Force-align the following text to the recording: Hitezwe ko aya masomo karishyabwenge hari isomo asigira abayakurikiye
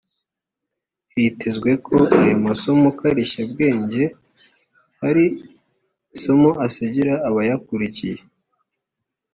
Hitezwe 1.13 1.71
ko 1.87 1.97
aya 2.19 2.35
masomo 2.45 2.87
karishyabwenge 2.99 4.03
hari 5.01 5.25
isomo 6.15 6.49
asigira 6.65 7.13
abayakurikiye 7.27 8.19